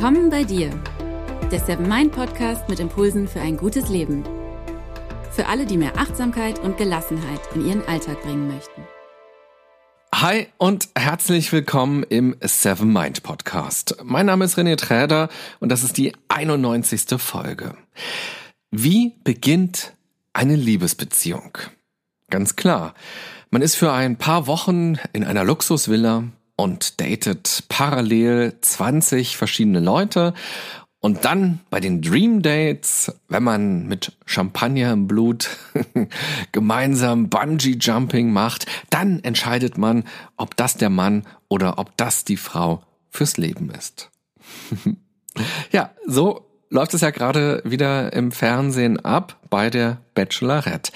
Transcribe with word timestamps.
Willkommen 0.00 0.30
bei 0.30 0.44
dir, 0.44 0.70
der 1.50 1.58
Seven 1.58 1.88
Mind 1.88 2.12
Podcast 2.12 2.68
mit 2.68 2.78
Impulsen 2.78 3.26
für 3.26 3.40
ein 3.40 3.56
gutes 3.56 3.88
Leben. 3.88 4.22
Für 5.32 5.46
alle, 5.46 5.66
die 5.66 5.76
mehr 5.76 5.98
Achtsamkeit 5.98 6.60
und 6.60 6.76
Gelassenheit 6.76 7.40
in 7.56 7.66
ihren 7.66 7.84
Alltag 7.88 8.22
bringen 8.22 8.46
möchten. 8.46 8.84
Hi 10.14 10.46
und 10.56 10.88
herzlich 10.94 11.50
willkommen 11.50 12.04
im 12.04 12.36
Seven 12.40 12.92
Mind 12.92 13.24
Podcast. 13.24 13.96
Mein 14.04 14.26
Name 14.26 14.44
ist 14.44 14.56
René 14.56 14.76
Träder 14.76 15.30
und 15.58 15.70
das 15.70 15.82
ist 15.82 15.96
die 15.96 16.12
91. 16.28 17.20
Folge. 17.20 17.74
Wie 18.70 19.16
beginnt 19.24 19.94
eine 20.32 20.54
Liebesbeziehung? 20.54 21.58
Ganz 22.30 22.54
klar. 22.54 22.94
Man 23.50 23.62
ist 23.62 23.74
für 23.74 23.90
ein 23.90 24.14
paar 24.14 24.46
Wochen 24.46 24.96
in 25.12 25.24
einer 25.24 25.42
Luxusvilla 25.42 26.22
und 26.58 27.00
datet 27.00 27.64
parallel 27.68 28.58
20 28.60 29.36
verschiedene 29.36 29.78
Leute 29.78 30.34
und 31.00 31.24
dann 31.24 31.60
bei 31.70 31.78
den 31.78 32.02
Dream 32.02 32.42
Dates, 32.42 33.12
wenn 33.28 33.44
man 33.44 33.86
mit 33.86 34.16
Champagner 34.26 34.92
im 34.92 35.06
Blut 35.06 35.50
gemeinsam 36.52 37.28
Bungee 37.28 37.76
Jumping 37.80 38.32
macht, 38.32 38.66
dann 38.90 39.22
entscheidet 39.22 39.78
man, 39.78 40.02
ob 40.36 40.56
das 40.56 40.76
der 40.76 40.90
Mann 40.90 41.24
oder 41.46 41.78
ob 41.78 41.96
das 41.96 42.24
die 42.24 42.36
Frau 42.36 42.82
fürs 43.08 43.36
Leben 43.36 43.70
ist. 43.70 44.10
ja, 45.70 45.92
so 46.06 46.50
läuft 46.70 46.94
es 46.94 47.02
ja 47.02 47.10
gerade 47.10 47.62
wieder 47.64 48.12
im 48.12 48.32
Fernsehen 48.32 48.98
ab 48.98 49.38
bei 49.48 49.70
der 49.70 49.98
Bachelorette. 50.14 50.90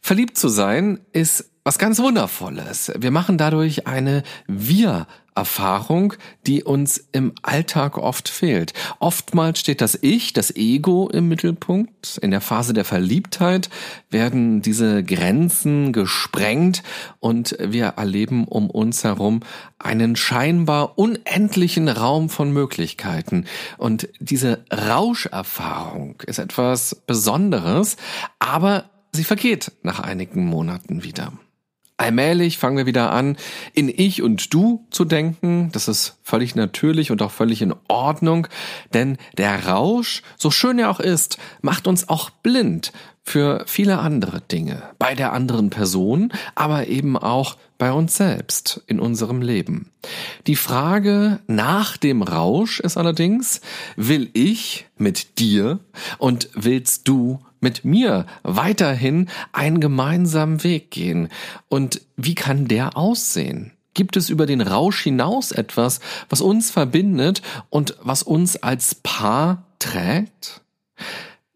Verliebt 0.00 0.36
zu 0.36 0.48
sein 0.48 0.98
ist 1.12 1.53
was 1.64 1.78
ganz 1.78 1.98
Wundervolles. 1.98 2.92
Wir 2.98 3.10
machen 3.10 3.38
dadurch 3.38 3.86
eine 3.86 4.22
Wir-Erfahrung, 4.46 6.12
die 6.46 6.62
uns 6.62 7.08
im 7.12 7.32
Alltag 7.40 7.96
oft 7.96 8.28
fehlt. 8.28 8.74
Oftmals 8.98 9.60
steht 9.60 9.80
das 9.80 9.98
Ich, 10.02 10.34
das 10.34 10.54
Ego 10.54 11.08
im 11.08 11.26
Mittelpunkt. 11.26 12.18
In 12.20 12.32
der 12.32 12.42
Phase 12.42 12.74
der 12.74 12.84
Verliebtheit 12.84 13.70
werden 14.10 14.60
diese 14.60 15.02
Grenzen 15.02 15.94
gesprengt 15.94 16.82
und 17.18 17.56
wir 17.58 17.86
erleben 17.96 18.46
um 18.46 18.68
uns 18.68 19.02
herum 19.02 19.40
einen 19.78 20.16
scheinbar 20.16 20.98
unendlichen 20.98 21.88
Raum 21.88 22.28
von 22.28 22.52
Möglichkeiten. 22.52 23.46
Und 23.78 24.10
diese 24.20 24.66
Rauscherfahrung 24.70 26.20
ist 26.26 26.38
etwas 26.38 26.94
Besonderes, 27.06 27.96
aber 28.38 28.90
sie 29.12 29.24
vergeht 29.24 29.72
nach 29.82 30.00
einigen 30.00 30.44
Monaten 30.44 31.04
wieder. 31.04 31.32
Allmählich 31.96 32.58
fangen 32.58 32.76
wir 32.76 32.86
wieder 32.86 33.12
an, 33.12 33.36
in 33.72 33.88
ich 33.88 34.20
und 34.20 34.52
du 34.52 34.84
zu 34.90 35.04
denken. 35.04 35.70
Das 35.72 35.86
ist 35.86 36.18
völlig 36.24 36.56
natürlich 36.56 37.12
und 37.12 37.22
auch 37.22 37.30
völlig 37.30 37.62
in 37.62 37.72
Ordnung, 37.86 38.48
denn 38.92 39.16
der 39.38 39.66
Rausch, 39.66 40.22
so 40.36 40.50
schön 40.50 40.80
er 40.80 40.90
auch 40.90 40.98
ist, 40.98 41.38
macht 41.62 41.86
uns 41.86 42.08
auch 42.08 42.30
blind 42.30 42.92
für 43.22 43.64
viele 43.66 43.98
andere 44.00 44.40
Dinge, 44.40 44.82
bei 44.98 45.14
der 45.14 45.32
anderen 45.32 45.70
Person, 45.70 46.32
aber 46.54 46.88
eben 46.88 47.16
auch 47.16 47.56
bei 47.78 47.92
uns 47.92 48.16
selbst 48.16 48.82
in 48.86 49.00
unserem 49.00 49.40
Leben. 49.40 49.90
Die 50.46 50.56
Frage 50.56 51.40
nach 51.46 51.96
dem 51.96 52.22
Rausch 52.22 52.80
ist 52.80 52.96
allerdings, 52.96 53.60
will 53.96 54.30
ich 54.34 54.86
mit 54.98 55.38
dir 55.38 55.78
und 56.18 56.50
willst 56.54 57.08
du 57.08 57.40
mit 57.64 57.84
mir 57.84 58.26
weiterhin 58.44 59.28
einen 59.52 59.80
gemeinsamen 59.80 60.62
Weg 60.62 60.92
gehen. 60.92 61.28
Und 61.68 62.02
wie 62.16 62.36
kann 62.36 62.68
der 62.68 62.96
aussehen? 62.96 63.72
Gibt 63.94 64.16
es 64.16 64.28
über 64.28 64.46
den 64.46 64.60
Rausch 64.60 65.02
hinaus 65.02 65.50
etwas, 65.50 66.00
was 66.28 66.40
uns 66.40 66.70
verbindet 66.70 67.42
und 67.70 67.96
was 68.02 68.22
uns 68.22 68.62
als 68.62 68.94
Paar 68.96 69.64
trägt? 69.80 70.60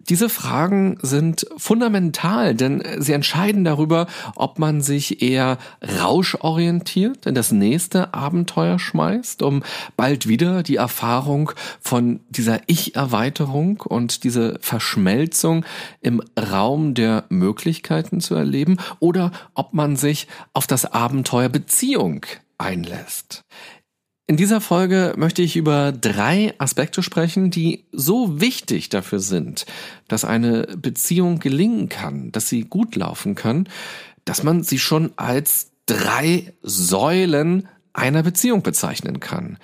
Diese 0.09 0.31
Fragen 0.31 0.99
sind 1.03 1.47
fundamental, 1.59 2.55
denn 2.55 2.83
sie 2.99 3.13
entscheiden 3.13 3.65
darüber, 3.65 4.07
ob 4.37 4.59
man 4.59 4.81
sich 4.81 5.21
eher 5.23 5.59
rauschorientiert 6.01 7.27
in 7.27 7.35
das 7.35 7.53
nächste 7.53 8.15
Abenteuer 8.15 8.79
schmeißt, 8.79 9.43
um 9.43 9.63
bald 9.97 10.27
wieder 10.27 10.63
die 10.63 10.77
Erfahrung 10.77 11.53
von 11.81 12.21
dieser 12.31 12.61
Ich-Erweiterung 12.67 13.83
und 13.83 14.25
diese 14.25 14.59
Verschmelzung 14.61 15.65
im 16.01 16.23
Raum 16.39 16.95
der 16.95 17.25
Möglichkeiten 17.29 18.21
zu 18.21 18.35
erleben, 18.35 18.79
oder 19.01 19.31
ob 19.55 19.75
man 19.75 19.97
sich 19.97 20.27
auf 20.55 20.67
das 20.67 20.87
Abenteuer 20.87 21.49
Beziehung 21.51 22.25
einlässt. 22.57 23.45
In 24.31 24.37
dieser 24.37 24.61
Folge 24.61 25.15
möchte 25.17 25.41
ich 25.41 25.57
über 25.57 25.91
drei 25.91 26.53
Aspekte 26.59 27.03
sprechen, 27.03 27.51
die 27.51 27.87
so 27.93 28.43
wichtig 28.43 28.91
dafür 28.91 29.21
sind, 29.21 29.65
dass 30.07 30.27
eine 30.27 30.67
Beziehung 30.77 31.39
gelingen 31.39 31.89
kann, 31.89 32.31
dass 32.31 32.47
sie 32.47 32.65
gut 32.65 32.95
laufen 32.95 33.35
kann, 33.35 33.71
dass 34.27 34.43
man 34.43 34.63
sie 34.63 34.79
schon 34.79 35.15
als 35.17 35.71
drei 35.87 36.53
Säulen 36.61 37.69
einer 37.95 38.23
Beziehung 38.23 38.63
bezeichnen 38.63 39.19
kann. 39.19 39.57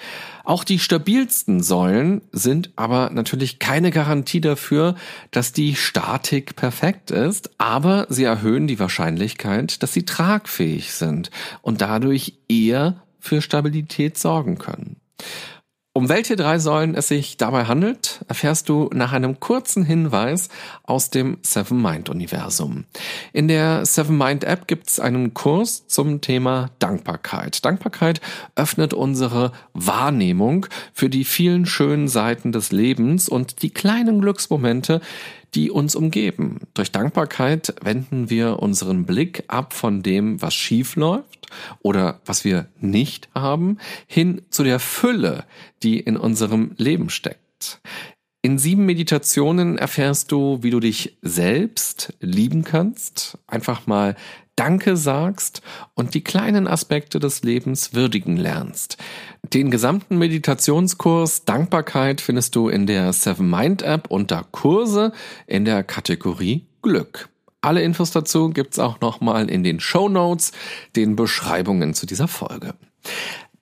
Auch 0.45 0.65
die 0.65 0.79
stabilsten 0.79 1.63
Säulen 1.63 2.23
sind 2.33 2.71
aber 2.75 3.11
natürlich 3.11 3.59
keine 3.59 3.91
Garantie 3.91 4.41
dafür, 4.41 4.95
dass 5.31 5.53
die 5.53 5.75
Statik 5.75 6.57
perfekt 6.57 7.11
ist, 7.11 7.51
aber 7.59 8.07
sie 8.09 8.25
erhöhen 8.25 8.67
die 8.67 8.79
Wahrscheinlichkeit, 8.79 9.83
dass 9.83 9.93
sie 9.93 10.07
tragfähig 10.07 10.95
sind 10.95 11.31
und 11.61 11.83
dadurch 11.83 12.39
eher 12.49 13.04
für 13.25 13.41
Stabilität 13.41 14.19
sorgen 14.19 14.59
können. 14.59 14.97
Um 15.97 16.09
welche 16.09 16.35
drei 16.35 16.59
Säulen 16.59 16.97
es 16.97 17.07
sich 17.07 17.37
dabei 17.37 17.67
handelt, 17.67 18.25
erfährst 18.27 18.69
du 18.69 18.91
nach 18.93 19.13
einem 19.13 19.39
kurzen 19.39 19.85
Hinweis 19.85 20.49
aus 20.83 21.09
dem 21.09 21.39
Seven 21.43 21.81
Mind 21.81 22.09
Universum. 22.09 22.85
In 23.33 23.47
der 23.47 23.87
Seven 23.87 24.19
Mind 24.19 24.43
App 24.43 24.67
gibt 24.67 24.91
es 24.91 24.99
einen 24.99 25.35
Kurs 25.35 25.87
zum 25.87 26.21
Thema 26.21 26.71
Dankbarkeit. 26.81 27.65
Dankbarkeit 27.65 28.21
öffnet 28.57 28.93
unsere 28.93 29.53
Wahrnehmung 29.73 30.67
für 30.93 31.09
die 31.09 31.25
vielen 31.25 31.65
schönen 31.65 32.09
Seiten 32.09 32.51
des 32.51 32.73
Lebens 32.73 33.29
und 33.29 33.63
die 33.63 33.71
kleinen 33.71 34.21
Glücksmomente, 34.21 35.01
die 35.55 35.71
uns 35.71 35.95
umgeben. 35.95 36.61
Durch 36.75 36.93
Dankbarkeit 36.93 37.75
wenden 37.83 38.31
wir 38.31 38.61
unseren 38.61 39.05
Blick 39.05 39.45
ab 39.49 39.73
von 39.73 40.03
dem, 40.03 40.43
was 40.43 40.55
schief 40.55 40.97
läuft 40.97 41.49
oder 41.81 42.21
was 42.25 42.45
wir 42.45 42.69
nicht 42.81 43.29
haben, 43.35 43.79
hin 44.07 44.43
zu 44.51 44.65
der 44.65 44.81
Fülle, 44.81 45.45
die 45.83 46.01
in 46.01 46.17
unserem 46.17 46.73
Leben 46.77 47.11
steckt. 47.11 47.81
In 48.43 48.59
sieben 48.59 48.85
Meditationen 48.85 49.79
erfährst 49.79 50.31
du, 50.31 50.59
wie 50.63 50.71
du 50.71 50.79
dich 50.79 51.17
selbst 51.23 52.13
lieben 52.21 52.63
kannst, 52.63 53.39
einfach 53.47 53.87
mal 53.87 54.17
Danke 54.57 54.97
sagst 54.97 55.63
und 55.95 56.15
die 56.15 56.23
kleinen 56.23 56.69
Aspekte 56.69 57.19
des 57.19 57.43
Lebens 57.43 57.93
würdigen 57.93 58.37
lernst. 58.37 58.97
Den 59.53 59.71
gesamten 59.71 60.19
Meditationskurs 60.19 61.45
Dankbarkeit 61.45 62.21
findest 62.21 62.55
du 62.55 62.69
in 62.69 62.87
der 62.87 63.13
Seven 63.13 63.51
Mind 63.51 63.83
App 63.83 64.11
unter 64.11 64.45
Kurse 64.53 65.13
in 65.47 65.65
der 65.65 65.83
Kategorie 65.83 66.67
Glück. 66.83 67.29
Alle 67.63 67.83
Infos 67.83 68.11
dazu 68.11 68.51
gibt's 68.51 68.79
auch 68.79 69.01
nochmal 69.01 69.49
in 69.49 69.65
den 69.65 69.81
Show 69.81 70.09
Notes, 70.09 70.53
den 70.97 71.17
Beschreibungen 71.17 71.95
zu 71.95 72.07
dieser 72.07 72.29
Folge. 72.29 72.75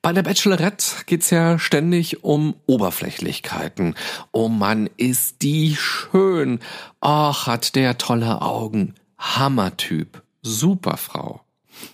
Bei 0.01 0.11
der 0.11 0.23
Bachelorette 0.23 1.05
geht's 1.05 1.29
ja 1.29 1.57
ständig 1.57 2.25
um 2.25 2.55
Oberflächlichkeiten. 2.65 3.95
Oh 4.33 4.49
Mann, 4.49 4.89
ist 4.97 5.41
die 5.41 5.77
schön. 5.77 6.59
Ach, 6.99 7.47
hat 7.47 7.75
der 7.75 7.97
tolle 7.97 8.41
Augen. 8.41 8.95
Hammertyp. 9.17 10.22
Superfrau. 10.43 11.41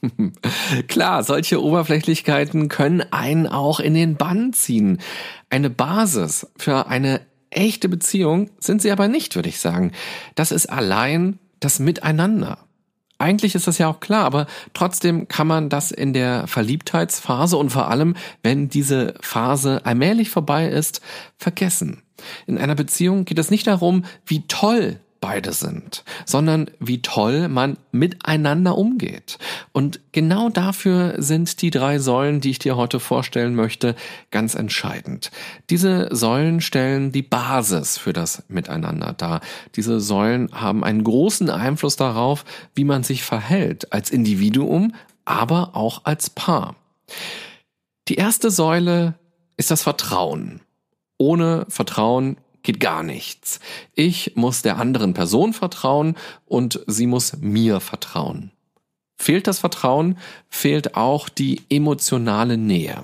Klar, 0.88 1.24
solche 1.24 1.64
Oberflächlichkeiten 1.64 2.68
können 2.68 3.02
einen 3.12 3.48
auch 3.48 3.80
in 3.80 3.94
den 3.94 4.18
Bann 4.18 4.52
ziehen. 4.54 5.00
Eine 5.50 5.70
Basis 5.70 6.48
für 6.58 6.88
eine 6.88 7.22
echte 7.50 7.90
Beziehung 7.90 8.50
sind 8.60 8.82
sie 8.82 8.92
aber 8.92 9.08
nicht, 9.08 9.36
würde 9.36 9.50
ich 9.50 9.60
sagen. 9.60 9.92
Das 10.36 10.52
ist 10.52 10.68
allein 10.68 11.40
das 11.60 11.80
Miteinander. 11.80 12.60
Eigentlich 13.18 13.54
ist 13.54 13.68
das 13.68 13.78
ja 13.78 13.90
auch 13.90 14.00
klar, 14.00 14.24
aber 14.24 14.48
trotzdem 14.74 15.28
kann 15.28 15.46
man 15.46 15.70
das 15.70 15.92
in 15.92 16.14
der 16.14 16.48
Verliebtheitsphase 16.48 17.58
und 17.58 17.70
vor 17.70 17.90
allem, 17.90 18.16
wenn 18.44 18.70
diese 18.70 19.16
Phase 19.20 19.86
allmählich 19.86 20.30
vorbei 20.30 20.70
ist, 20.70 21.02
vergessen. 21.38 22.02
In 22.48 22.58
einer 22.58 22.76
Beziehung 22.76 23.26
geht 23.26 23.40
es 23.40 23.52
nicht 23.52 23.68
darum, 23.68 24.06
wie 24.26 24.48
toll 24.48 25.02
beide 25.22 25.54
sind, 25.54 26.04
sondern 26.26 26.70
wie 26.80 27.02
toll 27.02 27.50
man 27.50 27.78
miteinander 27.92 28.78
umgeht. 28.78 29.38
Und 29.72 30.00
genau 30.12 30.50
dafür 30.50 31.16
sind 31.22 31.62
die 31.62 31.72
drei 31.72 32.00
Säulen, 32.00 32.42
die 32.42 32.52
ich 32.52 32.60
dir 32.60 32.78
heute 32.78 33.00
vorstellen 33.00 33.56
möchte, 33.56 33.96
ganz 34.32 34.56
entscheidend. 34.56 35.32
Diese 35.70 36.14
Säulen 36.16 36.62
stellen 36.62 37.12
die 37.12 37.22
Basis 37.22 37.98
für 37.98 38.14
das 38.14 38.44
Miteinander 38.48 39.14
dar. 39.14 39.42
Diese 39.76 40.00
Säulen 40.00 40.50
haben 40.54 40.84
einen 40.84 41.04
großen 41.04 41.50
Einfluss 41.50 41.96
darauf, 41.96 42.46
wie 42.76 42.86
man 42.86 43.04
sich 43.04 43.24
verhält 43.24 43.92
als 43.92 44.10
Individuum, 44.10 44.94
aber 45.26 45.76
auch 45.76 46.06
als 46.06 46.30
Paar. 46.30 46.76
Die 48.08 48.16
erste 48.16 48.50
Säule 48.50 49.16
ist 49.58 49.72
das 49.72 49.84
Vertrauen. 49.84 50.62
Ohne 51.18 51.66
Vertrauen 51.70 52.38
geht 52.64 52.80
gar 52.80 53.04
nichts. 53.04 53.60
Ich 53.94 54.34
muss 54.36 54.62
der 54.62 54.78
anderen 54.78 55.14
Person 55.14 55.54
vertrauen 55.54 56.16
und 56.46 56.82
sie 56.88 57.08
muss 57.08 57.38
mir 57.38 57.80
vertrauen. 57.80 58.52
Fehlt 59.22 59.48
das 59.48 59.60
Vertrauen, 59.60 60.18
fehlt 60.48 60.96
auch 60.96 61.28
die 61.28 61.64
emotionale 61.70 62.58
Nähe. 62.58 63.04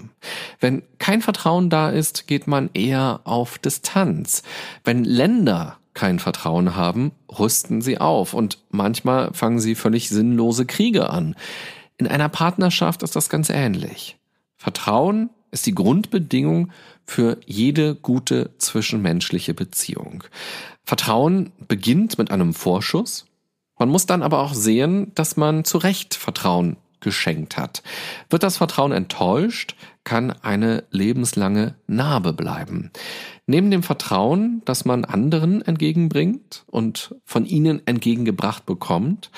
Wenn 0.62 0.84
kein 0.98 1.22
Vertrauen 1.22 1.70
da 1.70 1.90
ist, 1.90 2.26
geht 2.26 2.48
man 2.48 2.70
eher 2.74 3.20
auf 3.26 3.58
Distanz. 3.58 4.42
Wenn 4.86 5.04
Länder 5.04 5.78
kein 5.94 6.20
Vertrauen 6.20 6.76
haben, 6.78 7.12
rüsten 7.38 7.82
sie 7.82 7.98
auf 7.98 8.34
und 8.34 8.60
manchmal 8.70 9.34
fangen 9.34 9.60
sie 9.60 9.76
völlig 9.76 10.08
sinnlose 10.08 10.66
Kriege 10.66 11.10
an. 11.10 11.36
In 11.98 12.08
einer 12.08 12.30
Partnerschaft 12.30 13.04
ist 13.04 13.18
das 13.18 13.30
ganz 13.30 13.50
ähnlich. 13.50 14.18
Vertrauen 14.56 15.30
ist 15.56 15.66
die 15.66 15.74
Grundbedingung 15.74 16.72
für 17.08 17.38
jede 17.46 17.96
gute 17.96 18.52
zwischenmenschliche 18.58 19.54
Beziehung. 19.54 20.26
Vertrauen 20.84 21.54
beginnt 21.68 22.18
mit 22.18 22.30
einem 22.30 22.54
Vorschuss, 22.54 23.26
man 23.80 23.90
muss 23.90 24.06
dann 24.06 24.22
aber 24.22 24.40
auch 24.40 24.54
sehen, 24.54 25.14
dass 25.16 25.38
man 25.38 25.64
zu 25.64 25.78
Recht 25.78 26.14
Vertrauen 26.14 26.76
geschenkt 27.00 27.58
hat. 27.58 27.84
Wird 28.30 28.44
das 28.44 28.58
Vertrauen 28.58 28.92
enttäuscht, 28.92 29.76
kann 30.04 30.32
eine 30.32 30.84
lebenslange 30.92 31.76
Narbe 31.88 32.34
bleiben. 32.34 32.92
Neben 33.48 33.72
dem 33.72 33.84
Vertrauen, 33.84 34.62
das 34.66 34.84
man 34.84 35.06
anderen 35.06 35.62
entgegenbringt 35.62 36.66
und 36.68 37.16
von 37.24 37.46
ihnen 37.46 37.86
entgegengebracht 37.88 38.66
bekommt, 38.66 39.32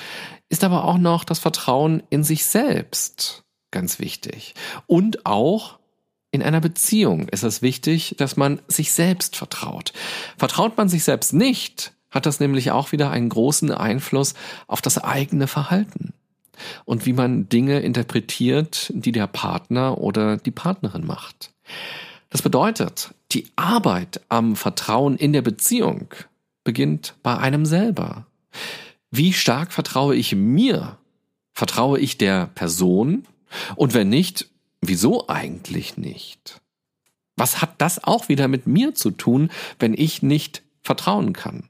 ist 0.48 0.64
aber 0.64 0.84
auch 0.84 0.98
noch 0.98 1.24
das 1.24 1.38
Vertrauen 1.38 2.02
in 2.10 2.24
sich 2.24 2.44
selbst 2.44 3.44
ganz 3.70 3.98
wichtig. 3.98 4.54
Und 4.86 5.26
auch 5.26 5.78
in 6.30 6.42
einer 6.42 6.60
Beziehung 6.60 7.28
ist 7.28 7.42
es 7.42 7.62
wichtig, 7.62 8.14
dass 8.18 8.36
man 8.36 8.60
sich 8.68 8.92
selbst 8.92 9.36
vertraut. 9.36 9.92
Vertraut 10.36 10.76
man 10.76 10.88
sich 10.88 11.04
selbst 11.04 11.32
nicht, 11.32 11.92
hat 12.10 12.26
das 12.26 12.40
nämlich 12.40 12.70
auch 12.70 12.92
wieder 12.92 13.10
einen 13.10 13.28
großen 13.28 13.70
Einfluss 13.70 14.34
auf 14.66 14.82
das 14.82 14.98
eigene 14.98 15.46
Verhalten 15.46 16.12
und 16.84 17.06
wie 17.06 17.12
man 17.12 17.48
Dinge 17.48 17.80
interpretiert, 17.80 18.92
die 18.94 19.12
der 19.12 19.26
Partner 19.26 19.98
oder 19.98 20.36
die 20.36 20.50
Partnerin 20.50 21.06
macht. 21.06 21.52
Das 22.30 22.42
bedeutet, 22.42 23.14
die 23.32 23.46
Arbeit 23.56 24.20
am 24.28 24.56
Vertrauen 24.56 25.16
in 25.16 25.32
der 25.32 25.42
Beziehung 25.42 26.08
beginnt 26.64 27.14
bei 27.22 27.38
einem 27.38 27.64
selber. 27.64 28.26
Wie 29.10 29.32
stark 29.32 29.72
vertraue 29.72 30.14
ich 30.14 30.34
mir? 30.34 30.98
Vertraue 31.54 31.98
ich 31.98 32.18
der 32.18 32.46
Person? 32.46 33.26
Und 33.76 33.94
wenn 33.94 34.10
nicht, 34.10 34.50
wieso 34.80 35.28
eigentlich 35.28 35.96
nicht? 35.96 36.60
Was 37.36 37.62
hat 37.62 37.80
das 37.80 38.02
auch 38.02 38.28
wieder 38.28 38.48
mit 38.48 38.66
mir 38.66 38.94
zu 38.94 39.10
tun, 39.10 39.50
wenn 39.78 39.94
ich 39.94 40.22
nicht 40.22 40.62
vertrauen 40.82 41.32
kann? 41.32 41.68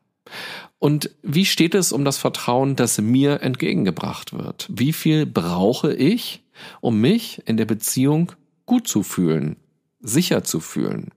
Und 0.78 1.10
wie 1.22 1.44
steht 1.44 1.74
es 1.74 1.92
um 1.92 2.04
das 2.04 2.18
Vertrauen, 2.18 2.76
das 2.76 2.98
mir 2.98 3.42
entgegengebracht 3.42 4.32
wird? 4.32 4.68
Wie 4.70 4.92
viel 4.92 5.26
brauche 5.26 5.92
ich, 5.92 6.42
um 6.80 7.00
mich 7.00 7.42
in 7.46 7.56
der 7.56 7.64
Beziehung 7.64 8.32
gut 8.64 8.86
zu 8.86 9.02
fühlen, 9.02 9.56
sicher 10.00 10.44
zu 10.44 10.60
fühlen? 10.60 11.10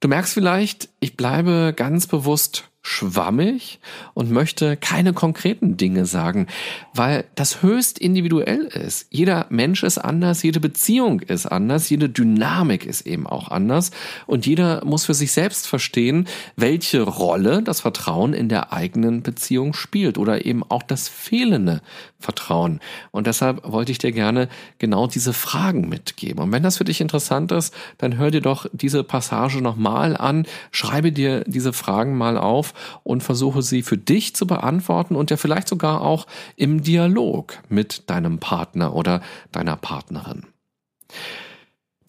Du 0.00 0.08
merkst 0.08 0.34
vielleicht, 0.34 0.90
ich 1.00 1.16
bleibe 1.16 1.72
ganz 1.74 2.06
bewusst 2.06 2.70
schwammig 2.86 3.80
und 4.12 4.30
möchte 4.30 4.76
keine 4.76 5.14
konkreten 5.14 5.78
Dinge 5.78 6.04
sagen, 6.04 6.46
weil 6.92 7.24
das 7.34 7.62
höchst 7.62 7.98
individuell 7.98 8.66
ist. 8.66 9.06
Jeder 9.10 9.46
Mensch 9.48 9.82
ist 9.82 9.96
anders, 9.96 10.42
jede 10.42 10.60
Beziehung 10.60 11.20
ist 11.20 11.46
anders, 11.46 11.88
jede 11.88 12.10
Dynamik 12.10 12.84
ist 12.84 13.06
eben 13.06 13.26
auch 13.26 13.48
anders 13.48 13.90
und 14.26 14.44
jeder 14.44 14.84
muss 14.84 15.06
für 15.06 15.14
sich 15.14 15.32
selbst 15.32 15.66
verstehen, 15.66 16.28
welche 16.56 17.00
Rolle 17.00 17.62
das 17.62 17.80
Vertrauen 17.80 18.34
in 18.34 18.50
der 18.50 18.74
eigenen 18.74 19.22
Beziehung 19.22 19.72
spielt 19.72 20.18
oder 20.18 20.44
eben 20.44 20.62
auch 20.62 20.82
das 20.82 21.08
fehlende 21.08 21.80
Vertrauen. 22.24 22.80
Und 23.10 23.26
deshalb 23.26 23.60
wollte 23.70 23.92
ich 23.92 23.98
dir 23.98 24.12
gerne 24.12 24.48
genau 24.78 25.06
diese 25.06 25.32
Fragen 25.32 25.88
mitgeben. 25.88 26.42
Und 26.42 26.52
wenn 26.52 26.62
das 26.62 26.78
für 26.78 26.84
dich 26.84 27.00
interessant 27.00 27.52
ist, 27.52 27.74
dann 27.98 28.16
hör 28.16 28.30
dir 28.30 28.40
doch 28.40 28.66
diese 28.72 29.04
Passage 29.04 29.60
nochmal 29.60 30.16
an, 30.16 30.46
schreibe 30.72 31.12
dir 31.12 31.44
diese 31.46 31.72
Fragen 31.72 32.16
mal 32.16 32.38
auf 32.38 32.72
und 33.02 33.22
versuche 33.22 33.62
sie 33.62 33.82
für 33.82 33.98
dich 33.98 34.34
zu 34.34 34.46
beantworten 34.46 35.16
und 35.16 35.30
ja 35.30 35.36
vielleicht 35.36 35.68
sogar 35.68 36.00
auch 36.00 36.26
im 36.56 36.82
Dialog 36.82 37.58
mit 37.68 38.08
deinem 38.08 38.38
Partner 38.38 38.94
oder 38.94 39.20
deiner 39.52 39.76
Partnerin. 39.76 40.46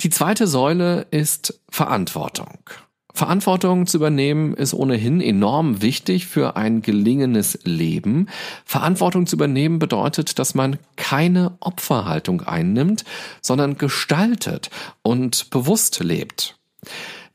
Die 0.01 0.09
zweite 0.09 0.47
Säule 0.47 1.07
ist 1.11 1.59
Verantwortung. 1.69 2.59
Verantwortung 3.15 3.87
zu 3.87 3.95
übernehmen 3.97 4.53
ist 4.55 4.73
ohnehin 4.73 5.21
enorm 5.21 5.81
wichtig 5.81 6.27
für 6.27 6.57
ein 6.57 6.81
gelingendes 6.81 7.59
Leben. 7.63 8.27
Verantwortung 8.65 9.25
zu 9.25 9.37
übernehmen 9.37 9.79
bedeutet, 9.79 10.37
dass 10.37 10.53
man 10.53 10.77
keine 10.97 11.53
Opferhaltung 11.61 12.41
einnimmt, 12.41 13.05
sondern 13.41 13.77
gestaltet 13.77 14.69
und 15.01 15.49
bewusst 15.49 16.03
lebt. 16.03 16.57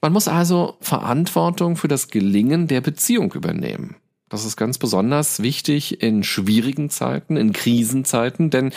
Man 0.02 0.12
muss 0.12 0.28
also 0.28 0.76
Verantwortung 0.80 1.76
für 1.76 1.88
das 1.88 2.08
Gelingen 2.08 2.68
der 2.68 2.82
Beziehung 2.82 3.32
übernehmen. 3.32 3.96
Das 4.28 4.44
ist 4.44 4.56
ganz 4.56 4.76
besonders 4.76 5.42
wichtig 5.42 6.02
in 6.02 6.22
schwierigen 6.22 6.90
Zeiten, 6.90 7.36
in 7.36 7.52
Krisenzeiten, 7.52 8.50
denn 8.50 8.72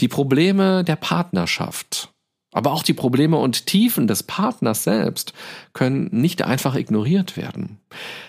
die 0.00 0.08
Probleme 0.08 0.84
der 0.84 0.96
Partnerschaft, 0.96 2.12
aber 2.56 2.72
auch 2.72 2.82
die 2.82 2.94
Probleme 2.94 3.36
und 3.36 3.66
Tiefen 3.66 4.06
des 4.06 4.22
Partners 4.22 4.82
selbst 4.82 5.34
können 5.74 6.08
nicht 6.10 6.40
einfach 6.40 6.74
ignoriert 6.74 7.36
werden. 7.36 7.78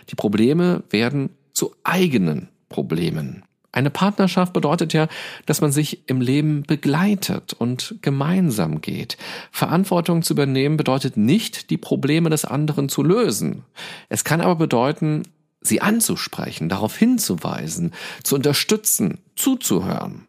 Die 0.09 0.15
Probleme 0.15 0.83
werden 0.89 1.29
zu 1.53 1.73
eigenen 1.85 2.49
Problemen. 2.67 3.43
Eine 3.71 3.89
Partnerschaft 3.89 4.51
bedeutet 4.51 4.91
ja, 4.91 5.07
dass 5.45 5.61
man 5.61 5.71
sich 5.71 6.09
im 6.09 6.19
Leben 6.19 6.63
begleitet 6.63 7.53
und 7.53 7.95
gemeinsam 8.01 8.81
geht. 8.81 9.17
Verantwortung 9.49 10.23
zu 10.23 10.33
übernehmen 10.33 10.75
bedeutet 10.75 11.15
nicht, 11.15 11.69
die 11.69 11.77
Probleme 11.77 12.29
des 12.29 12.43
anderen 12.43 12.89
zu 12.89 13.03
lösen. 13.03 13.63
Es 14.09 14.25
kann 14.25 14.41
aber 14.41 14.57
bedeuten, 14.57 15.23
sie 15.61 15.79
anzusprechen, 15.79 16.67
darauf 16.67 16.97
hinzuweisen, 16.97 17.93
zu 18.23 18.35
unterstützen, 18.35 19.19
zuzuhören. 19.37 20.27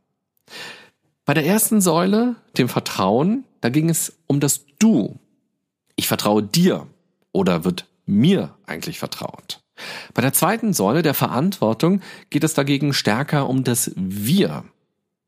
Bei 1.25 1.35
der 1.35 1.45
ersten 1.45 1.81
Säule, 1.81 2.37
dem 2.57 2.69
Vertrauen, 2.69 3.45
da 3.61 3.69
ging 3.69 3.91
es 3.91 4.19
um 4.27 4.41
das 4.41 4.65
Du. 4.79 5.19
Ich 5.97 6.09
vertraue 6.09 6.43
dir 6.43 6.87
oder 7.33 7.65
wird 7.65 7.87
mir 8.07 8.55
eigentlich 8.67 8.99
vertraut. 8.99 9.61
Bei 10.15 10.23
der 10.23 10.33
zweiten 10.33 10.73
Säule 10.73 11.03
der 11.03 11.15
Verantwortung 11.15 12.01
geht 12.31 12.45
es 12.45 12.55
dagegen 12.55 12.93
stärker 12.93 13.49
um 13.49 13.65
das 13.65 13.93
Wir. 13.97 14.65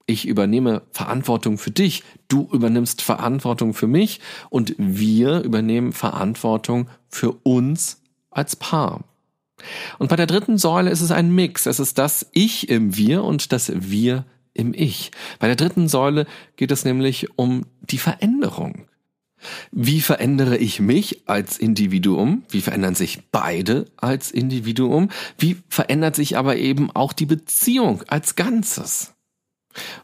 Ich 0.07 0.27
übernehme 0.27 0.83
Verantwortung 0.91 1.57
für 1.57 1.71
dich, 1.71 2.03
du 2.27 2.49
übernimmst 2.53 3.01
Verantwortung 3.03 3.75
für 3.75 3.87
mich 3.87 4.21
und 4.49 4.75
wir 4.77 5.43
übernehmen 5.43 5.93
Verantwortung 5.93 6.89
für 7.09 7.33
uns 7.45 8.03
als 8.31 8.57
Paar. 8.57 9.05
Und 9.99 10.09
bei 10.09 10.17
der 10.17 10.27
dritten 10.27 10.59
Säule 10.59 10.91
ist 10.91 11.01
es 11.01 11.13
ein 11.13 11.33
Mix. 11.33 11.67
Es 11.67 11.79
ist 11.79 11.99
das 11.99 12.27
Ich 12.33 12.69
im 12.69 12.97
Wir 12.97 13.23
und 13.23 13.53
das 13.53 13.71
Wir 13.75 14.25
im 14.54 14.75
Ich. 14.75 15.11
Bei 15.38 15.47
der 15.47 15.57
dritten 15.57 15.88
Säule 15.88 16.26
geht 16.57 16.71
es 16.71 16.85
nämlich 16.85 17.28
um 17.37 17.66
die 17.80 17.99
Veränderung. 17.99 18.87
Wie 19.73 20.00
verändere 20.00 20.59
ich 20.59 20.80
mich 20.80 21.23
als 21.26 21.59
Individuum? 21.59 22.45
Wie 22.50 22.61
verändern 22.61 22.95
sich 22.95 23.30
beide 23.30 23.87
als 23.97 24.30
Individuum? 24.30 25.09
Wie 25.38 25.57
verändert 25.69 26.14
sich 26.16 26.37
aber 26.37 26.57
eben 26.57 26.90
auch 26.90 27.12
die 27.12 27.26
Beziehung 27.26 28.02
als 28.07 28.37
Ganzes? 28.37 29.14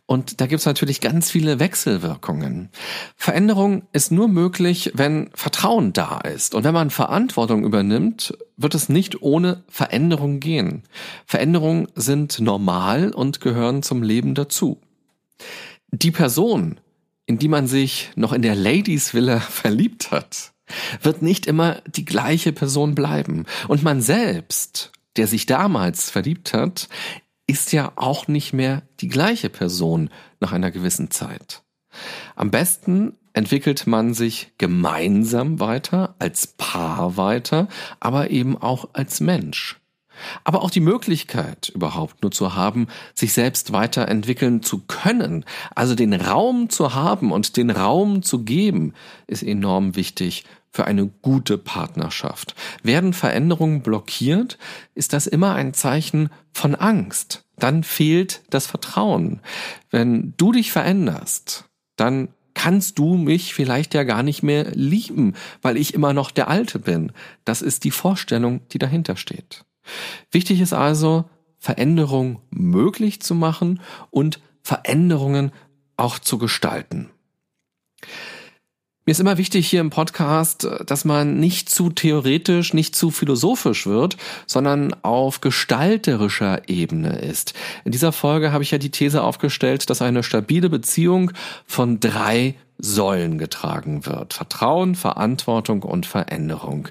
Und 0.07 0.41
da 0.41 0.47
gibt's 0.47 0.67
natürlich 0.67 1.01
ganz 1.01 1.31
viele 1.31 1.59
Wechselwirkungen. 1.59 2.71
Veränderung 3.17 3.83
ist 3.93 4.13
nur 4.13 4.29
möglich, 4.29 4.93
wenn 4.95 5.31
Vertrauen 5.35 5.93
da 5.93 6.19
ist. 6.19 6.55
Und 6.55 6.65
wenn 6.65 6.75
man 6.75 6.91
Verantwortung 6.91 7.65
übernimmt, 7.65 8.37
wird 8.57 8.75
es 8.75 8.89
nicht 8.89 9.23
ohne 9.23 9.65
Veränderung 9.69 10.41
gehen. 10.41 10.85
Veränderungen 11.27 11.89
sind 11.95 12.41
normal 12.41 13.13
und 13.13 13.41
gehören 13.41 13.83
zum 13.83 14.03
Leben 14.03 14.35
dazu. 14.35 14.81
Die 15.91 16.11
Person, 16.11 16.81
in 17.27 17.39
die 17.39 17.49
man 17.49 17.67
sich 17.67 18.11
noch 18.15 18.33
in 18.33 18.43
der 18.43 18.55
Ladies 18.55 19.15
Villa 19.15 19.41
verliebt 19.41 20.11
hat, 20.11 20.53
wird 21.03 21.23
nicht 21.23 21.47
immer 21.47 21.81
die 21.87 22.05
gleiche 22.05 22.53
Person 22.53 22.95
bleiben. 22.95 23.47
Und 23.69 23.83
man 23.83 24.01
selbst, 24.01 24.93
der 25.17 25.27
sich 25.27 25.47
damals 25.47 26.11
verliebt 26.11 26.53
hat, 26.53 26.89
ist 27.47 27.73
ja 27.73 27.93
auch 27.97 28.29
nicht 28.29 28.53
mehr 28.53 28.83
die 29.01 29.09
gleiche 29.09 29.51
Person 29.51 30.11
nach 30.41 30.53
einer 30.53 30.71
gewissen 30.71 31.11
Zeit. 31.11 31.63
Am 32.35 32.51
besten 32.51 33.17
entwickelt 33.33 33.87
man 33.87 34.15
sich 34.15 34.53
gemeinsam 34.59 35.61
weiter, 35.61 36.15
als 36.19 36.47
Paar 36.47 37.17
weiter, 37.17 37.69
aber 38.01 38.31
eben 38.31 38.57
auch 38.57 38.89
als 38.95 39.21
Mensch. 39.21 39.79
Aber 40.45 40.63
auch 40.63 40.71
die 40.71 40.81
Möglichkeit 40.81 41.71
überhaupt 41.75 42.23
nur 42.23 42.33
zu 42.33 42.55
haben, 42.55 42.89
sich 43.15 43.33
selbst 43.33 43.73
weiterentwickeln 43.73 44.63
zu 44.63 44.81
können, 44.87 45.45
also 45.75 45.95
den 45.95 46.13
Raum 46.13 46.69
zu 46.69 46.95
haben 46.95 47.33
und 47.33 47.57
den 47.57 47.71
Raum 47.71 48.23
zu 48.23 48.45
geben, 48.45 48.95
ist 49.27 49.43
enorm 49.43 49.97
wichtig 49.97 50.45
für 50.77 50.85
eine 50.85 51.07
gute 51.07 51.57
Partnerschaft. 51.57 52.55
Werden 52.83 53.15
Veränderungen 53.15 53.81
blockiert, 53.81 54.59
ist 54.95 55.15
das 55.15 55.27
immer 55.27 55.55
ein 55.55 55.73
Zeichen 55.73 56.29
von 56.53 56.75
Angst. 56.75 57.45
Dann 57.59 57.83
fehlt 57.83 58.43
das 58.51 58.67
Vertrauen. 58.67 59.41
Wenn 59.91 60.35
du 60.37 60.53
dich 60.53 60.73
veränderst, 60.73 61.65
dann 61.97 62.29
kannst 62.57 62.99
du 62.99 63.17
mich 63.17 63.55
vielleicht 63.55 63.95
ja 63.95 64.03
gar 64.03 64.23
nicht 64.23 64.43
mehr 64.43 64.71
lieben, 64.73 65.35
weil 65.63 65.77
ich 65.77 65.95
immer 65.95 66.13
noch 66.13 66.31
der 66.31 66.49
Alte 66.49 66.79
bin. 66.79 67.13
Das 67.45 67.63
ist 67.63 67.85
die 67.85 67.91
Vorstellung, 67.91 68.61
die 68.73 68.79
dahinter 68.79 69.17
steht. 69.17 69.66
Wichtig 70.31 70.61
ist 70.61 70.73
also, 70.73 71.25
Veränderung 71.59 72.41
möglich 72.51 73.21
zu 73.21 73.35
machen 73.35 73.81
und 74.11 74.41
Veränderungen 74.63 75.53
auch 75.97 76.19
zu 76.19 76.39
gestalten. 76.39 77.11
Mir 79.09 79.13
ist 79.13 79.21
immer 79.21 79.39
wichtig 79.39 79.69
hier 79.69 79.81
im 79.83 79.91
Podcast, 79.91 80.67
dass 80.85 81.05
man 81.05 81.39
nicht 81.39 81.71
zu 81.71 81.91
theoretisch, 81.91 82.75
nicht 82.75 82.97
zu 82.97 83.13
philosophisch 83.13 83.87
wird, 83.87 84.17
sondern 84.49 84.95
auf 85.05 85.41
gestalterischer 85.41 86.69
Ebene 86.69 87.21
ist. 87.21 87.55
In 87.85 87.93
dieser 87.93 88.11
Folge 88.11 88.51
habe 88.51 88.65
ich 88.65 88.73
ja 88.73 88.79
die 88.79 88.91
These 88.91 89.23
aufgestellt, 89.23 89.91
dass 89.91 90.03
eine 90.03 90.25
stabile 90.25 90.69
Beziehung 90.69 91.31
von 91.67 92.01
drei 92.01 92.57
Säulen 92.79 93.39
getragen 93.39 94.07
wird. 94.07 94.35
Vertrauen, 94.35 94.95
Verantwortung 94.95 95.83
und 95.83 96.07
Veränderung. 96.07 96.89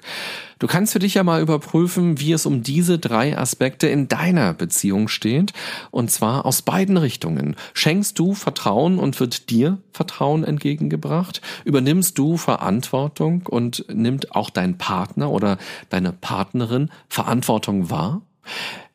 Du 0.58 0.66
kannst 0.66 0.94
für 0.94 0.98
dich 0.98 1.14
ja 1.14 1.22
mal 1.22 1.42
überprüfen, 1.42 2.18
wie 2.18 2.32
es 2.32 2.46
um 2.46 2.62
diese 2.62 2.98
drei 2.98 3.36
Aspekte 3.36 3.88
in 3.88 4.08
deiner 4.08 4.54
Beziehung 4.54 5.08
steht. 5.08 5.52
Und 5.90 6.10
zwar 6.10 6.46
aus 6.46 6.62
beiden 6.62 6.96
Richtungen. 6.96 7.56
Schenkst 7.74 8.18
du 8.18 8.34
Vertrauen 8.34 8.98
und 8.98 9.20
wird 9.20 9.50
dir 9.50 9.78
Vertrauen 9.92 10.44
entgegengebracht? 10.44 11.42
Übernimmst 11.64 12.18
du 12.18 12.36
Verantwortung 12.36 13.46
und 13.46 13.84
nimmt 13.92 14.34
auch 14.34 14.50
dein 14.50 14.78
Partner 14.78 15.30
oder 15.30 15.58
deine 15.90 16.12
Partnerin 16.12 16.90
Verantwortung 17.08 17.90
wahr? 17.90 18.22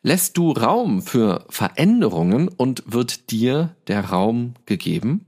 Lässt 0.02 0.36
du 0.36 0.50
Raum 0.50 1.00
für 1.02 1.44
Veränderungen 1.48 2.48
und 2.48 2.82
wird 2.86 3.30
dir 3.30 3.76
der 3.86 4.06
Raum 4.06 4.54
gegeben? 4.66 5.26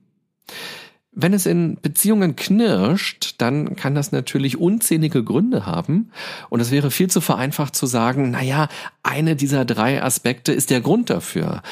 Wenn 1.17 1.33
es 1.33 1.47
in 1.47 1.79
Beziehungen 1.81 2.35
knirscht, 2.35 3.35
dann 3.39 3.77
kann 3.77 3.95
das 3.95 4.13
natürlich 4.13 4.59
unzählige 4.59 5.23
Gründe 5.23 5.65
haben. 5.65 6.11
Und 6.51 6.61
es 6.61 6.71
wäre 6.71 6.91
viel 6.91 7.09
zu 7.09 7.21
vereinfacht 7.21 7.77
zu 7.77 7.87
sagen, 7.87 8.31
na 8.33 8.43
ja, 8.43 8.69
eine 9.03 9.37
dieser 9.37 9.65
drei 9.65 10.03
Aspekte 10.03 10.53
ist 10.53 10.71
der 10.71 10.81
Grund 10.81 11.11
dafür. 11.11 11.63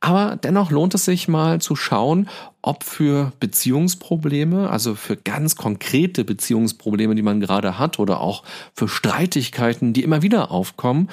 Aber 0.00 0.36
dennoch 0.36 0.70
lohnt 0.70 0.94
es 0.94 1.04
sich 1.04 1.26
mal 1.26 1.60
zu 1.60 1.74
schauen, 1.74 2.28
ob 2.62 2.84
für 2.84 3.32
Beziehungsprobleme, 3.40 4.70
also 4.70 4.94
für 4.94 5.16
ganz 5.16 5.56
konkrete 5.56 6.24
Beziehungsprobleme, 6.24 7.14
die 7.14 7.22
man 7.22 7.40
gerade 7.40 7.78
hat 7.78 7.98
oder 7.98 8.20
auch 8.20 8.44
für 8.74 8.88
Streitigkeiten, 8.88 9.92
die 9.92 10.04
immer 10.04 10.22
wieder 10.22 10.52
aufkommen, 10.52 11.08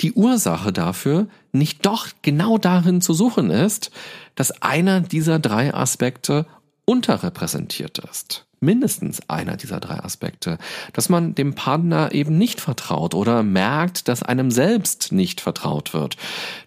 die 0.00 0.12
Ursache 0.12 0.72
dafür 0.72 1.26
nicht 1.52 1.86
doch 1.86 2.08
genau 2.22 2.58
darin 2.58 3.00
zu 3.00 3.14
suchen 3.14 3.50
ist, 3.50 3.90
dass 4.34 4.62
einer 4.62 5.00
dieser 5.00 5.38
drei 5.38 5.74
Aspekte 5.74 6.46
unterrepräsentiert 6.84 7.98
ist 7.98 8.46
mindestens 8.64 9.28
einer 9.28 9.56
dieser 9.56 9.80
drei 9.80 10.02
Aspekte, 10.02 10.58
dass 10.92 11.08
man 11.08 11.34
dem 11.34 11.54
Partner 11.54 12.12
eben 12.12 12.38
nicht 12.38 12.60
vertraut 12.60 13.14
oder 13.14 13.42
merkt, 13.42 14.08
dass 14.08 14.22
einem 14.22 14.50
selbst 14.50 15.12
nicht 15.12 15.40
vertraut 15.40 15.94
wird, 15.94 16.16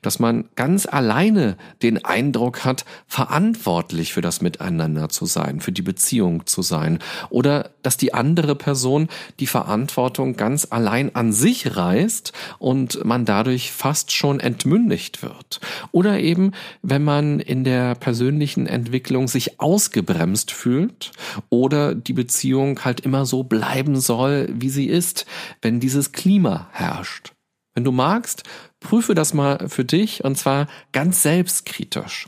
dass 0.01 0.19
man 0.19 0.45
ganz 0.55 0.85
alleine 0.85 1.57
den 1.81 2.05
Eindruck 2.05 2.65
hat, 2.65 2.85
verantwortlich 3.07 4.13
für 4.13 4.21
das 4.21 4.41
Miteinander 4.41 5.09
zu 5.09 5.25
sein, 5.25 5.59
für 5.59 5.71
die 5.71 5.81
Beziehung 5.81 6.45
zu 6.45 6.61
sein 6.61 6.99
oder 7.29 7.71
dass 7.83 7.97
die 7.97 8.13
andere 8.13 8.55
Person 8.55 9.07
die 9.39 9.47
Verantwortung 9.47 10.35
ganz 10.35 10.67
allein 10.69 11.15
an 11.15 11.33
sich 11.33 11.75
reißt 11.75 12.33
und 12.59 13.03
man 13.05 13.25
dadurch 13.25 13.71
fast 13.71 14.11
schon 14.11 14.39
entmündigt 14.39 15.23
wird. 15.23 15.59
Oder 15.91 16.19
eben, 16.19 16.51
wenn 16.81 17.03
man 17.03 17.39
in 17.39 17.63
der 17.63 17.95
persönlichen 17.95 18.67
Entwicklung 18.67 19.27
sich 19.27 19.59
ausgebremst 19.59 20.51
fühlt 20.51 21.11
oder 21.49 21.86
die 21.95 22.13
Beziehung 22.13 22.83
halt 22.83 23.01
immer 23.01 23.25
so 23.25 23.43
bleiben 23.43 23.99
soll, 23.99 24.47
wie 24.51 24.69
sie 24.69 24.87
ist, 24.87 25.25
wenn 25.61 25.79
dieses 25.79 26.11
Klima 26.11 26.69
herrscht. 26.71 27.33
Wenn 27.75 27.83
du 27.83 27.91
magst, 27.91 28.43
prüfe 28.79 29.13
das 29.13 29.33
mal 29.33 29.69
für 29.69 29.85
dich 29.85 30.23
und 30.23 30.37
zwar 30.37 30.67
ganz 30.91 31.21
selbstkritisch. 31.21 32.27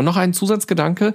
Und 0.00 0.06
noch 0.06 0.16
ein 0.16 0.32
Zusatzgedanke. 0.32 1.12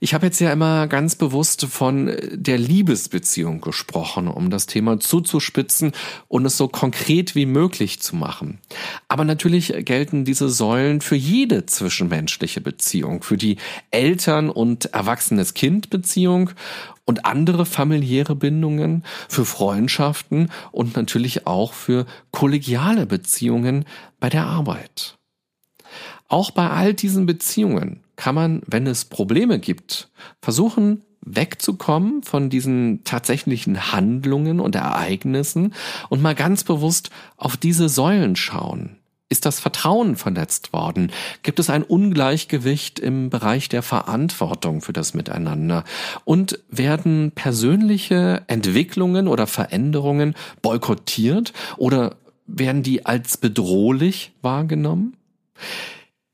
Ich 0.00 0.12
habe 0.12 0.26
jetzt 0.26 0.38
ja 0.38 0.52
immer 0.52 0.86
ganz 0.86 1.16
bewusst 1.16 1.64
von 1.64 2.14
der 2.30 2.58
Liebesbeziehung 2.58 3.62
gesprochen, 3.62 4.28
um 4.28 4.50
das 4.50 4.66
Thema 4.66 5.00
zuzuspitzen 5.00 5.92
und 6.28 6.44
es 6.44 6.58
so 6.58 6.68
konkret 6.68 7.34
wie 7.34 7.46
möglich 7.46 8.00
zu 8.00 8.16
machen. 8.16 8.58
Aber 9.08 9.24
natürlich 9.24 9.72
gelten 9.86 10.26
diese 10.26 10.50
Säulen 10.50 11.00
für 11.00 11.16
jede 11.16 11.64
zwischenmenschliche 11.64 12.60
Beziehung, 12.60 13.22
für 13.22 13.38
die 13.38 13.56
Eltern- 13.90 14.50
und 14.50 14.92
erwachsenes 14.92 15.54
Kind-Beziehung 15.54 16.50
und 17.06 17.24
andere 17.24 17.64
familiäre 17.64 18.36
Bindungen, 18.36 19.04
für 19.30 19.46
Freundschaften 19.46 20.50
und 20.70 20.96
natürlich 20.96 21.46
auch 21.46 21.72
für 21.72 22.04
kollegiale 22.30 23.06
Beziehungen 23.06 23.86
bei 24.20 24.28
der 24.28 24.44
Arbeit. 24.44 25.17
Auch 26.28 26.50
bei 26.50 26.68
all 26.70 26.94
diesen 26.94 27.26
Beziehungen 27.26 28.00
kann 28.16 28.34
man, 28.34 28.62
wenn 28.66 28.86
es 28.86 29.06
Probleme 29.06 29.58
gibt, 29.58 30.10
versuchen, 30.42 31.02
wegzukommen 31.22 32.22
von 32.22 32.50
diesen 32.50 33.02
tatsächlichen 33.04 33.92
Handlungen 33.92 34.60
und 34.60 34.74
Ereignissen 34.74 35.74
und 36.08 36.22
mal 36.22 36.34
ganz 36.34 36.64
bewusst 36.64 37.10
auf 37.36 37.56
diese 37.56 37.88
Säulen 37.88 38.36
schauen. 38.36 38.96
Ist 39.30 39.44
das 39.44 39.60
Vertrauen 39.60 40.16
verletzt 40.16 40.72
worden? 40.72 41.12
Gibt 41.42 41.58
es 41.58 41.68
ein 41.68 41.82
Ungleichgewicht 41.82 42.98
im 42.98 43.28
Bereich 43.28 43.68
der 43.68 43.82
Verantwortung 43.82 44.80
für 44.80 44.94
das 44.94 45.12
Miteinander? 45.12 45.84
Und 46.24 46.60
werden 46.70 47.32
persönliche 47.34 48.42
Entwicklungen 48.46 49.28
oder 49.28 49.46
Veränderungen 49.46 50.34
boykottiert 50.62 51.52
oder 51.76 52.16
werden 52.46 52.82
die 52.82 53.04
als 53.04 53.36
bedrohlich 53.36 54.32
wahrgenommen? 54.40 55.14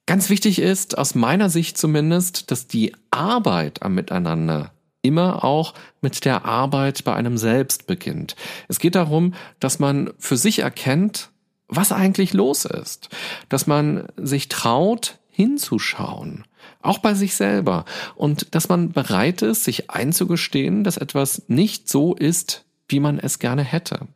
Ganz 0.07 0.29
wichtig 0.29 0.59
ist, 0.59 0.99
aus 0.99 1.15
meiner 1.15 1.49
Sicht 1.49 1.79
zumindest, 1.79 2.51
dass 2.51 2.67
die 2.67 2.95
Arbeit 3.11 3.83
am 3.83 3.95
Miteinander 3.95 4.73
immer 5.01 5.45
auch 5.45 5.75
mit 6.01 6.25
der 6.25 6.45
Arbeit 6.45 7.05
bei 7.05 7.15
einem 7.15 7.39
selbst 7.39 7.87
beginnt. 7.87 8.37
Es 8.69 8.79
geht 8.79 8.95
darum, 8.95 9.35
dass 9.61 9.79
man 9.79 10.11
für 10.19 10.37
sich 10.37 10.61
erkennt, 10.61 11.31
was 11.69 11.93
eigentlich 11.93 12.33
los 12.33 12.65
ist, 12.65 13.09
dass 13.49 13.67
man 13.67 14.09
sich 14.17 14.49
traut, 14.49 15.19
hinzuschauen, 15.31 16.45
auch 16.81 16.99
bei 16.99 17.15
sich 17.15 17.35
selber, 17.35 17.85
und 18.15 18.55
dass 18.55 18.69
man 18.69 18.93
bereit 18.93 19.43
ist, 19.43 19.65
sich 19.65 19.91
einzugestehen, 19.91 20.85
dass 20.85 20.97
etwas 20.97 21.43
nicht 21.49 21.89
so 21.89 22.15
ist, 22.15 22.65
wie 22.89 23.01
man 23.01 23.19
es 23.19 23.39
gerne 23.39 23.63
hätte. 23.65 24.07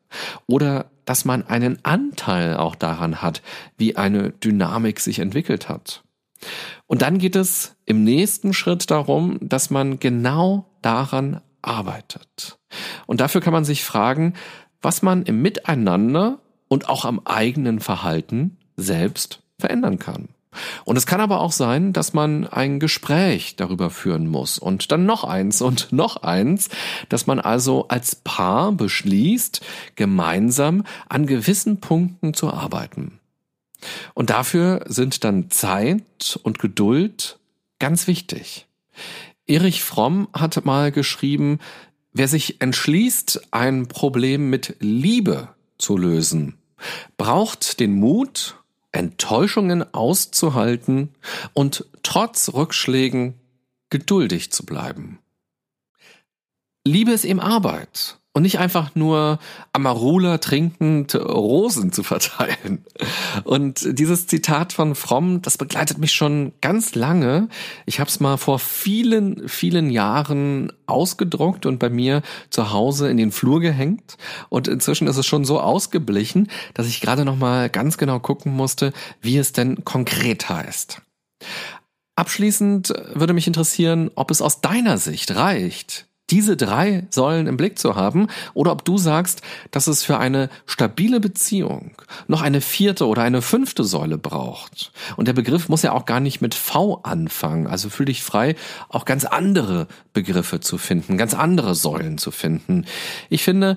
Oder 0.47 0.91
dass 1.09 1.25
man 1.25 1.47
einen 1.47 1.83
Anteil 1.87 2.59
auch 2.59 2.75
daran 2.75 3.23
hat, 3.23 3.41
wie 3.79 3.97
eine 3.97 4.29
Dynamik 4.29 5.01
sich 5.01 5.21
entwickelt 5.21 5.71
hat. 5.71 6.05
Und 6.87 7.01
dann 7.01 7.17
geht 7.17 7.35
es 7.35 7.77
im 7.87 8.05
nächsten 8.05 8.53
Schritt 8.53 8.91
darum, 8.91 9.39
dass 9.41 9.71
man 9.71 10.01
genau 10.01 10.67
daran 10.83 11.41
arbeitet. 11.63 12.59
Und 13.07 13.23
dafür 13.23 13.41
kann 13.41 13.55
man 13.55 13.65
sich 13.65 13.85
fragen, 13.85 14.35
was 14.83 15.01
man 15.01 15.23
im 15.23 15.41
Miteinander 15.41 16.41
und 16.69 16.91
auch 16.91 17.07
am 17.07 17.23
eigenen 17.25 17.81
Verhalten 17.81 18.59
selbst 18.77 19.41
verändern 19.59 19.99
kann. 19.99 20.29
Und 20.85 20.97
es 20.97 21.07
kann 21.07 21.21
aber 21.21 21.41
auch 21.41 21.53
sein, 21.53 21.93
dass 21.93 22.13
man 22.13 22.47
ein 22.47 22.81
Gespräch 22.81 23.57
darüber 23.57 23.91
führen 23.91 24.27
muss 24.27 24.59
und 24.59 24.93
dann 24.93 25.07
noch 25.07 25.25
eins 25.25 25.63
und 25.63 25.93
noch 25.93 26.23
eins, 26.23 26.69
dass 27.09 27.27
man 27.27 27.41
also 27.41 27.89
als 27.89 28.17
Paar 28.17 28.73
beschließt, 28.73 29.61
gemeinsam 29.97 30.85
an 31.09 31.27
gewissen 31.27 31.81
Punkten 31.81 32.35
zu 32.35 32.53
arbeiten. 32.53 33.19
Und 34.15 34.31
dafür 34.31 34.85
sind 34.89 35.25
dann 35.25 35.51
Zeit 35.51 36.39
und 36.43 36.59
Geduld 36.59 37.39
ganz 37.79 38.07
wichtig. 38.07 38.67
Erich 39.47 39.83
Fromm 39.83 40.29
hat 40.33 40.65
mal 40.65 40.93
geschrieben, 40.93 41.59
wer 42.13 42.29
sich 42.29 42.61
entschließt, 42.61 43.53
ein 43.53 43.89
Problem 43.89 44.51
mit 44.51 44.77
Liebe 44.81 45.49
zu 45.79 45.97
lösen, 45.97 46.59
braucht 47.17 47.81
den 47.81 47.95
Mut 47.95 48.57
Enttäuschungen 48.99 49.95
auszuhalten 49.95 51.15
und 51.55 51.87
trotz 52.03 52.53
Rückschlägen 52.53 53.35
geduldig 53.91 54.53
zu 54.53 54.67
bleiben. 54.67 55.19
Liebe 56.85 57.13
ist 57.13 57.25
eben 57.25 57.41
Arbeit 57.41 58.19
und 58.39 58.43
nicht 58.43 58.61
einfach 58.61 58.95
nur 58.95 59.41
Amarula 59.73 60.39
trinkend 60.39 61.17
Rosen 61.17 61.91
zu 61.91 62.05
verteilen. 62.05 62.85
Und 63.43 63.99
dieses 63.99 64.29
Zitat 64.29 64.73
von 64.73 64.95
Fromm, 64.95 65.43
das 65.43 65.59
begleitet 65.59 65.99
mich 65.99 66.13
schon 66.13 66.53
ganz 66.61 66.95
lange. 66.95 67.49
Ich 67.85 67.99
habe 67.99 68.09
es 68.09 68.21
mal 68.21 68.37
vor 68.37 68.61
vielen, 68.61 69.49
vielen 69.49 69.91
Jahren 69.91 70.71
ausgedruckt 70.87 71.67
und 71.67 71.81
bei 71.81 71.91
mir 71.91 72.23
zu 72.49 72.71
Hause 72.71 73.11
in 73.11 73.17
den 73.17 73.33
Flur 73.33 73.59
gehängt. 73.59 74.17
Und 74.51 74.69
inzwischen 74.69 75.09
ist 75.09 75.17
es 75.17 75.27
schon 75.27 75.45
so 75.45 75.61
ausgeblichen, 75.61 76.47
dass 76.75 76.87
ich 76.87 77.01
gerade 77.01 77.25
noch 77.25 77.37
mal 77.37 77.69
ganz 77.69 77.99
genau 77.99 78.21
gucken 78.21 78.55
musste, 78.55 78.93
wie 79.21 79.37
es 79.37 79.51
denn 79.51 79.85
konkret 79.85 80.49
heißt. 80.49 81.03
Abschließend 82.15 82.95
würde 83.15 83.33
mich 83.33 83.49
interessieren, 83.49 84.13
ob 84.15 84.31
es 84.31 84.43
aus 84.43 84.61
deiner 84.61 84.97
Sicht 84.97 85.35
reicht, 85.35 86.08
diese 86.31 86.57
drei 86.57 87.07
Säulen 87.11 87.47
im 87.47 87.57
Blick 87.57 87.79
zu 87.79 87.97
haben 87.97 88.29
oder 88.55 88.73
ob 88.73 88.85
du 88.85 88.99
sagst, 88.99 89.43
dass 89.71 89.87
es 89.87 90.05
für 90.05 90.19
eine 90.19 90.51
stabile 90.67 91.21
Beziehung 91.21 91.93
noch 92.27 92.43
eine 92.43 92.61
vierte 92.61 93.07
oder 93.07 93.23
eine 93.23 93.43
fünfte 93.43 93.85
Säule 93.85 94.19
braucht. 94.19 94.93
Und 95.17 95.29
der 95.29 95.33
Begriff 95.33 95.69
muss 95.69 95.83
ja 95.83 95.93
auch 95.93 96.07
gar 96.07 96.21
nicht 96.21 96.41
mit 96.41 96.55
V 96.55 97.01
anfangen. 97.03 97.67
Also 97.67 97.89
fühl 97.89 98.07
dich 98.07 98.23
frei, 98.23 98.57
auch 98.89 99.05
ganz 99.05 99.25
andere 99.25 99.87
Begriffe 100.13 100.61
zu 100.61 100.79
finden, 100.79 101.17
ganz 101.17 101.35
andere 101.35 101.75
Säulen 101.75 102.19
zu 102.19 102.31
finden. 102.31 102.85
Ich 103.31 103.43
finde, 103.43 103.77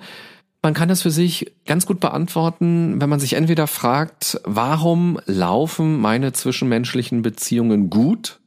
man 0.61 0.73
kann 0.75 0.89
das 0.89 1.01
für 1.01 1.11
sich 1.11 1.53
ganz 1.65 1.85
gut 1.85 1.99
beantworten, 1.99 3.01
wenn 3.01 3.09
man 3.09 3.19
sich 3.19 3.33
entweder 3.33 3.65
fragt, 3.65 4.39
warum 4.43 5.19
laufen 5.25 5.99
meine 5.99 6.33
zwischenmenschlichen 6.33 7.23
Beziehungen 7.23 7.89
gut 7.89 8.39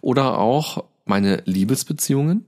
oder 0.00 0.38
auch, 0.38 0.84
meine 1.10 1.42
Liebesbeziehungen? 1.44 2.46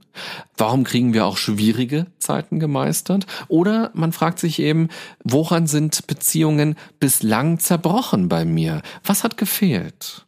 Warum 0.57 0.85
kriegen 0.85 1.13
wir 1.13 1.27
auch 1.27 1.37
schwierige 1.37 2.07
Zeiten 2.19 2.59
gemeistert? 2.61 3.27
Oder 3.49 3.91
man 3.93 4.13
fragt 4.13 4.39
sich 4.39 4.59
eben, 4.61 4.89
woran 5.23 5.67
sind 5.67 6.07
Beziehungen 6.07 6.77
bislang 6.99 7.59
zerbrochen 7.59 8.29
bei 8.29 8.47
mir? 8.47 8.81
Was 9.05 9.25
hat 9.25 9.37
gefehlt? 9.37 10.27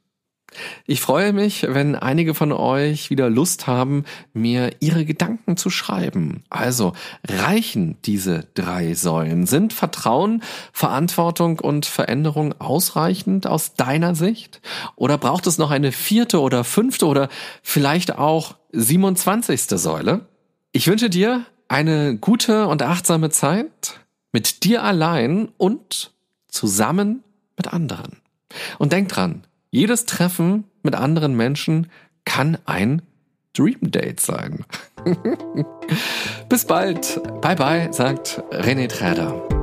Ich 0.87 1.01
freue 1.01 1.33
mich, 1.33 1.67
wenn 1.69 1.97
einige 1.97 2.35
von 2.35 2.53
euch 2.53 3.11
wieder 3.11 3.31
Lust 3.31 3.67
haben, 3.67 4.05
mir 4.33 4.71
ihre 4.81 5.05
Gedanken 5.05 5.57
zu 5.57 5.71
schreiben. 5.71 6.45
Also 6.51 6.93
reichen 7.27 7.97
diese 8.05 8.47
drei 8.55 8.95
Säulen? 8.95 9.47
Sind 9.47 9.73
Vertrauen, 9.73 10.43
Verantwortung 10.73 11.59
und 11.61 11.87
Veränderung 11.87 12.61
ausreichend 12.61 13.47
aus 13.47 13.75
deiner 13.75 14.15
Sicht? 14.15 14.61
Oder 14.97 15.19
braucht 15.19 15.47
es 15.47 15.59
noch 15.59 15.71
eine 15.71 15.93
vierte 15.93 16.41
oder 16.41 16.65
fünfte 16.65 17.07
oder 17.07 17.29
vielleicht 17.63 18.19
auch 18.19 18.57
27. 18.73 19.63
Säule? 19.69 20.27
Ich 20.73 20.87
wünsche 20.87 21.11
dir 21.11 21.45
eine 21.69 22.17
gute 22.17 22.67
und 22.67 22.83
achtsame 22.83 23.31
Zeit 23.31 24.01
mit 24.33 24.65
dir 24.65 24.83
allein 24.83 25.49
und 25.57 26.13
zusammen 26.49 27.23
mit 27.57 27.73
anderen. 27.73 28.21
Und 28.79 28.93
denk 28.93 29.09
dran, 29.09 29.45
jedes 29.75 30.07
Treffen 30.07 30.65
mit 30.85 30.95
anderen 30.95 31.35
Menschen 31.35 31.89
kann 32.25 32.59
ein 32.65 33.03
Dream 33.55 33.91
Date 33.91 34.21
sein. 34.21 34.65
Bis 36.49 36.65
bald. 36.65 37.21
Bye 37.41 37.57
bye, 37.57 37.93
sagt 37.93 38.41
René 38.53 38.89
Träder. 38.89 39.54